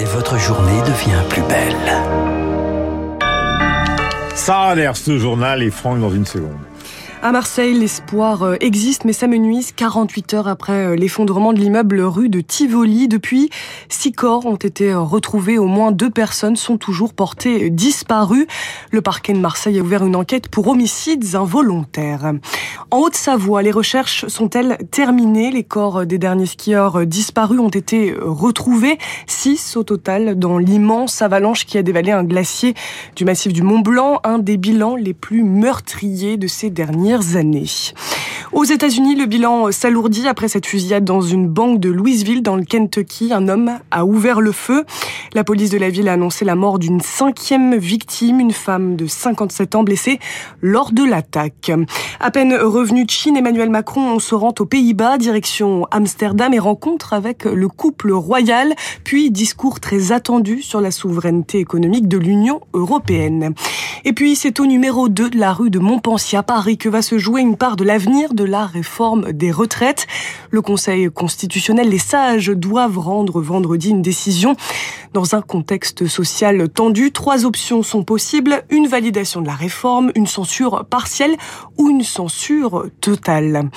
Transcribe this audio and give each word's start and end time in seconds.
et 0.00 0.04
votre 0.04 0.38
journée 0.38 0.80
devient 0.80 1.22
plus 1.28 1.42
belle. 1.42 1.76
Ça 4.34 4.68
a 4.70 4.74
ce 4.96 5.18
journal 5.18 5.62
et 5.62 5.70
Franck 5.70 6.00
dans 6.00 6.10
une 6.10 6.24
seconde. 6.24 6.69
À 7.22 7.32
Marseille, 7.32 7.74
l'espoir 7.74 8.42
euh, 8.44 8.56
existe, 8.60 9.04
mais 9.04 9.12
s'amenuise 9.12 9.72
48 9.72 10.32
heures 10.32 10.48
après 10.48 10.86
euh, 10.86 10.96
l'effondrement 10.96 11.52
de 11.52 11.58
l'immeuble 11.58 12.00
rue 12.00 12.30
de 12.30 12.40
Tivoli. 12.40 13.08
Depuis, 13.08 13.50
six 13.90 14.12
corps 14.12 14.46
ont 14.46 14.56
été 14.56 14.92
euh, 14.92 15.00
retrouvés. 15.00 15.58
Au 15.58 15.66
moins 15.66 15.92
deux 15.92 16.08
personnes 16.08 16.56
sont 16.56 16.78
toujours 16.78 17.12
portées 17.12 17.68
disparues. 17.68 18.46
Le 18.90 19.02
parquet 19.02 19.34
de 19.34 19.38
Marseille 19.38 19.78
a 19.78 19.82
ouvert 19.82 20.02
une 20.02 20.16
enquête 20.16 20.48
pour 20.48 20.68
homicides 20.68 21.34
involontaires. 21.34 22.32
En 22.90 23.00
Haute-Savoie, 23.00 23.60
les 23.60 23.70
recherches 23.70 24.26
sont-elles 24.28 24.78
terminées? 24.90 25.50
Les 25.50 25.62
corps 25.62 26.06
des 26.06 26.16
derniers 26.16 26.46
skieurs 26.46 27.04
disparus 27.04 27.60
ont 27.60 27.68
été 27.68 28.14
retrouvés. 28.18 28.96
Six 29.26 29.76
au 29.76 29.82
total 29.82 30.38
dans 30.38 30.56
l'immense 30.56 31.20
avalanche 31.20 31.66
qui 31.66 31.76
a 31.76 31.82
dévalé 31.82 32.12
un 32.12 32.24
glacier 32.24 32.72
du 33.14 33.26
massif 33.26 33.52
du 33.52 33.62
Mont 33.62 33.80
Blanc, 33.80 34.20
un 34.24 34.38
des 34.38 34.56
bilans 34.56 34.96
les 34.96 35.12
plus 35.12 35.44
meurtriers 35.44 36.38
de 36.38 36.46
ces 36.46 36.70
derniers 36.70 37.09
années. 37.36 37.64
Aux 38.52 38.64
États-Unis, 38.64 39.14
le 39.14 39.26
bilan 39.26 39.70
s'alourdit 39.70 40.26
après 40.26 40.48
cette 40.48 40.66
fusillade 40.66 41.04
dans 41.04 41.20
une 41.20 41.46
banque 41.46 41.78
de 41.78 41.88
Louisville, 41.88 42.42
dans 42.42 42.56
le 42.56 42.64
Kentucky. 42.64 43.32
Un 43.32 43.48
homme 43.48 43.78
a 43.92 44.04
ouvert 44.04 44.40
le 44.40 44.50
feu. 44.50 44.84
La 45.34 45.44
police 45.44 45.70
de 45.70 45.78
la 45.78 45.88
ville 45.88 46.08
a 46.08 46.14
annoncé 46.14 46.44
la 46.44 46.56
mort 46.56 46.80
d'une 46.80 47.00
cinquième 47.00 47.76
victime, 47.76 48.40
une 48.40 48.52
femme 48.52 48.96
de 48.96 49.06
57 49.06 49.76
ans 49.76 49.84
blessée 49.84 50.18
lors 50.62 50.90
de 50.90 51.04
l'attaque. 51.04 51.70
À 52.18 52.30
peine 52.32 52.54
revenu 52.54 53.04
de 53.04 53.10
Chine, 53.10 53.36
Emmanuel 53.36 53.70
Macron 53.70 54.18
se 54.18 54.34
rend 54.34 54.54
aux 54.58 54.66
Pays-Bas, 54.66 55.18
direction 55.18 55.86
Amsterdam 55.92 56.52
et 56.52 56.58
rencontre 56.58 57.12
avec 57.12 57.44
le 57.44 57.68
couple 57.68 58.10
royal, 58.10 58.74
puis 59.04 59.30
discours 59.30 59.78
très 59.78 60.10
attendu 60.10 60.60
sur 60.60 60.80
la 60.80 60.90
souveraineté 60.90 61.58
économique 61.58 62.08
de 62.08 62.18
l'Union 62.18 62.60
européenne. 62.74 63.54
Et 64.04 64.12
puis 64.12 64.34
c'est 64.34 64.60
au 64.60 64.66
numéro 64.66 65.08
2 65.08 65.30
de 65.30 65.38
la 65.38 65.52
rue 65.52 65.68
de 65.68 65.78
Montpensier 65.78 66.38
à 66.38 66.42
Paris 66.42 66.78
que 66.78 66.88
va 66.88 67.02
se 67.02 67.18
jouer 67.18 67.42
une 67.42 67.56
part 67.56 67.76
de 67.76 67.84
l'avenir 67.84 68.32
de 68.32 68.44
la 68.44 68.64
réforme 68.64 69.32
des 69.32 69.52
retraites. 69.52 70.06
Le 70.50 70.62
Conseil 70.62 71.10
constitutionnel, 71.10 71.90
les 71.90 71.98
sages 71.98 72.48
doivent 72.48 72.98
rendre 72.98 73.42
vendredi 73.42 73.90
une 73.90 74.02
décision 74.02 74.56
dans 75.12 75.34
un 75.34 75.42
contexte 75.42 76.06
social 76.06 76.68
tendu. 76.68 77.12
Trois 77.12 77.44
options 77.44 77.82
sont 77.82 78.02
possibles. 78.02 78.62
Une 78.70 78.86
validation 78.86 79.42
de 79.42 79.46
la 79.46 79.54
réforme, 79.54 80.12
une 80.14 80.26
censure 80.26 80.86
partielle 80.88 81.36
ou 81.76 81.90
une 81.90 82.02
censure 82.02 82.86
totale. 83.00 83.68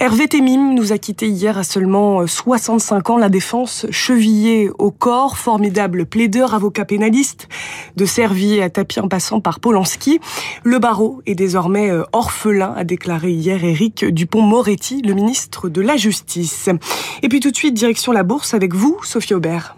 Hervé 0.00 0.28
Temim 0.28 0.74
nous 0.74 0.92
a 0.92 0.98
quittés 0.98 1.26
hier 1.26 1.58
à 1.58 1.64
seulement 1.64 2.24
65 2.24 3.10
ans. 3.10 3.18
La 3.18 3.28
défense 3.28 3.84
chevillée 3.90 4.70
au 4.78 4.92
corps, 4.92 5.36
formidable 5.36 6.06
plaideur, 6.06 6.54
avocat 6.54 6.84
pénaliste, 6.84 7.48
de 7.96 8.04
Servier 8.04 8.62
à 8.62 8.70
tapis 8.70 9.00
en 9.00 9.08
passant 9.08 9.40
par 9.40 9.58
Polanski. 9.58 10.20
Le 10.62 10.78
barreau 10.78 11.20
est 11.26 11.34
désormais 11.34 11.90
euh, 11.90 12.04
orphelin, 12.12 12.74
a 12.76 12.84
déclaré 12.84 13.32
hier 13.32 13.64
Éric 13.64 14.04
Dupont-Moretti, 14.04 15.02
le 15.02 15.14
ministre 15.14 15.68
de 15.68 15.80
la 15.80 15.96
Justice. 15.96 16.68
Et 17.24 17.28
puis 17.28 17.40
tout 17.40 17.50
de 17.50 17.56
suite, 17.56 17.74
direction 17.74 18.12
la 18.12 18.22
bourse 18.22 18.54
avec 18.54 18.74
vous, 18.74 19.00
Sophie 19.02 19.34
Aubert. 19.34 19.74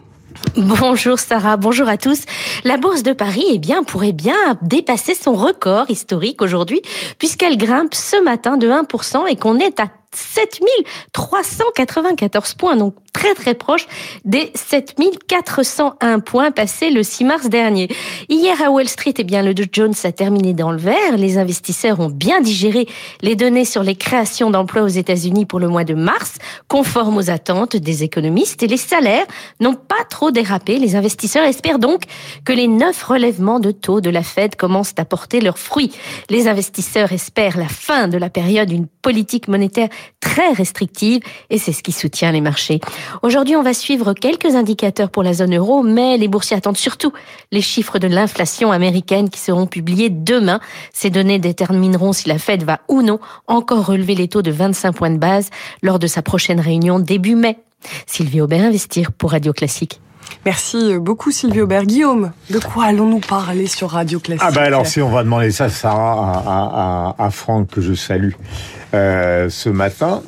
Bonjour 0.57 1.19
Sarah, 1.19 1.57
bonjour 1.57 1.89
à 1.89 1.97
tous. 1.97 2.25
La 2.65 2.77
bourse 2.77 3.03
de 3.03 3.15
Paris 3.15 3.47
eh 3.53 3.59
bien, 3.59 3.85
pourrait 3.85 4.13
bien 4.13 4.37
dépasser 4.61 5.15
son 5.15 5.33
record 5.33 5.91
historique 5.91 6.43
aujourd'hui 6.43 6.83
puisqu'elle 7.19 7.57
grimpe 7.57 7.95
ce 7.95 8.23
matin 8.23 8.59
de 8.59 8.69
1% 8.69 9.29
et 9.29 9.37
qu'on 9.37 9.59
est 9.59 9.81
à 9.81 9.87
7394 10.15 12.55
points, 12.55 12.77
donc 12.77 12.95
très 13.13 13.35
très 13.35 13.55
proche 13.55 13.87
des 14.25 14.51
7401 14.55 16.21
points 16.21 16.51
passés 16.51 16.91
le 16.91 17.03
6 17.03 17.25
mars 17.25 17.49
dernier. 17.49 17.89
Hier 18.29 18.61
à 18.63 18.71
Wall 18.71 18.89
Street, 18.89 19.15
eh 19.19 19.25
bien, 19.25 19.43
le 19.43 19.55
Dow 19.55 19.65
Jones 19.71 19.95
a 20.05 20.13
terminé 20.13 20.53
dans 20.53 20.73
le 20.73 20.79
vert. 20.79 21.17
Les 21.17 21.39
investisseurs 21.39 22.01
ont 22.01 22.09
bien 22.09 22.41
digéré 22.41 22.89
les 23.23 23.37
données 23.37 23.65
sur 23.65 23.83
les 23.83 23.95
créations 23.95 24.51
d'emplois 24.51 24.83
aux 24.83 24.89
États-Unis 24.89 25.47
pour 25.47 25.61
le 25.61 25.69
mois 25.69 25.85
de 25.85 25.95
mars, 25.95 26.35
conformes 26.69 27.19
aux 27.19 27.31
attentes 27.31 27.77
des 27.77 28.03
économistes 28.03 28.63
et 28.63 28.67
les 28.67 28.77
salaires 28.77 29.27
n'ont 29.61 29.75
pas 29.75 30.05
trop 30.09 30.31
dérapé. 30.31 30.79
Les 30.79 30.97
investisseurs 30.97 31.45
espèrent 31.45 31.79
donc 31.79 32.03
que 32.45 32.53
les 32.53 32.69
neuf 32.69 33.03
relèvements 33.03 33.61
de 33.61 33.71
taux 33.71 34.01
de 34.01 34.11
la 34.11 34.23
Fed 34.23 34.57
commencent 34.57 34.95
à 34.97 35.05
porter 35.05 35.41
leurs 35.41 35.59
fruits. 35.59 35.93
Les 36.31 36.49
investisseurs 36.49 37.13
espèrent 37.13 37.59
la 37.59 37.69
fin 37.69 38.09
de 38.09 38.19
la 38.19 38.31
période 38.31 38.69
d'une 38.69 38.87
politique 38.87 39.49
monétaire 39.49 39.89
très 40.21 40.53
restrictive 40.53 41.23
et 41.49 41.59
c'est 41.59 41.73
ce 41.73 41.83
qui 41.83 41.93
soutient 41.93 42.33
les 42.33 42.41
marchés. 42.41 42.81
Aujourd'hui, 43.23 43.57
on 43.57 43.63
va 43.63 43.75
suivre 43.75 44.13
quelques 44.13 44.55
indicateurs 44.55 45.11
pour 45.11 45.23
la 45.23 45.33
zone 45.33 45.57
euro, 45.57 45.83
mais 45.83 46.17
les 46.19 46.29
boursiers 46.29 46.57
attendent 46.57 46.77
surtout 46.77 47.13
les 47.53 47.61
chiffres 47.61 47.99
de 47.99 48.07
l'inflation 48.07 48.73
américaine 48.73 49.31
qui 49.31 49.41
seront 49.41 49.67
publiés 49.67 50.11
demain. 50.11 50.61
Ces 50.93 51.11
données 51.11 51.39
détermineront 51.39 52.13
si 52.13 52.29
la 52.29 52.39
Fed 52.39 52.63
va 52.63 52.81
ou 52.89 53.03
non 53.03 53.19
encore 53.47 53.87
relever 53.87 54.15
les 54.15 54.29
taux 54.29 54.43
de 54.43 54.51
25 54.51 54.93
points 54.93 55.11
de 55.11 55.19
base 55.19 55.51
lors 55.83 55.99
de 55.99 56.07
sa 56.07 56.23
prochaine 56.23 56.61
réunion 56.61 56.99
début 56.99 57.35
mai. 57.35 57.59
Sylvie 58.07 58.41
Aubert 58.41 58.65
Investir 58.65 59.13
pour 59.13 59.31
Radio 59.31 59.53
Classique. 59.53 60.01
Merci 60.47 60.99
beaucoup 60.99 61.31
Sylvie 61.31 61.61
Aubert. 61.61 61.85
Guillaume, 61.85 62.33
de 62.51 62.59
quoi 62.59 62.87
allons-nous 62.87 63.21
parler 63.21 63.67
sur 63.67 63.91
Radio 63.91 64.21
Classique 64.21 64.43
Ah 64.47 64.51
ben 64.51 64.63
alors 64.63 64.87
si 64.87 65.01
on 65.01 65.11
va 65.11 65.23
demander 65.23 65.51
ça, 65.51 65.69
Sarah, 65.69 66.43
à, 66.47 67.15
à, 67.19 67.27
à 67.27 67.31
Franck 67.31 67.69
que 67.69 67.81
je 67.81 67.95
salue 67.95 68.33
euh, 68.95 69.49
ce 69.51 69.69
matin. 69.69 70.23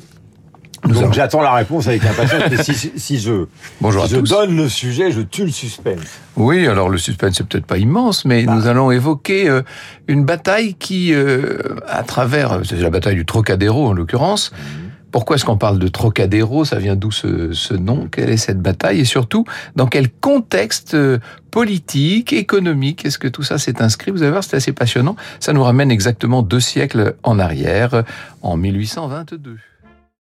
Donc 0.84 1.12
j'attends 1.12 1.42
la 1.42 1.52
réponse 1.54 1.86
avec 1.86 2.04
impatience. 2.04 2.42
Mais 2.50 2.62
si, 2.62 2.92
si 2.96 3.18
je, 3.20 3.46
Bonjour 3.80 4.06
je 4.06 4.16
donne 4.18 4.56
le 4.56 4.68
sujet, 4.68 5.12
je 5.12 5.20
tue 5.20 5.44
le 5.44 5.50
suspense. 5.50 6.00
Oui, 6.36 6.66
alors 6.66 6.88
le 6.88 6.98
suspense 6.98 7.36
c'est 7.36 7.46
peut-être 7.46 7.66
pas 7.66 7.78
immense, 7.78 8.24
mais 8.24 8.44
bah. 8.44 8.54
nous 8.54 8.66
allons 8.66 8.90
évoquer 8.90 9.48
euh, 9.48 9.62
une 10.08 10.24
bataille 10.24 10.74
qui, 10.74 11.14
euh, 11.14 11.58
à 11.86 12.02
travers, 12.02 12.62
c'est 12.64 12.76
la 12.76 12.90
bataille 12.90 13.14
du 13.14 13.24
Trocadéro 13.24 13.86
en 13.86 13.92
l'occurrence. 13.92 14.50
Mmh. 14.50 14.91
Pourquoi 15.12 15.36
est-ce 15.36 15.44
qu'on 15.44 15.58
parle 15.58 15.78
de 15.78 15.88
Trocadéro? 15.88 16.64
Ça 16.64 16.78
vient 16.78 16.96
d'où 16.96 17.12
ce, 17.12 17.52
ce, 17.52 17.74
nom? 17.74 18.08
Quelle 18.10 18.30
est 18.30 18.38
cette 18.38 18.60
bataille? 18.60 19.00
Et 19.00 19.04
surtout, 19.04 19.44
dans 19.76 19.86
quel 19.86 20.10
contexte 20.10 20.94
euh, 20.94 21.18
politique, 21.50 22.32
économique 22.32 23.04
est-ce 23.04 23.18
que 23.18 23.28
tout 23.28 23.42
ça 23.42 23.58
s'est 23.58 23.82
inscrit? 23.82 24.10
Vous 24.10 24.22
allez 24.22 24.32
voir, 24.32 24.42
c'est 24.42 24.56
assez 24.56 24.72
passionnant. 24.72 25.14
Ça 25.38 25.52
nous 25.52 25.62
ramène 25.62 25.90
exactement 25.90 26.42
deux 26.42 26.60
siècles 26.60 27.14
en 27.22 27.38
arrière, 27.38 28.04
en 28.40 28.56
1822. 28.56 29.58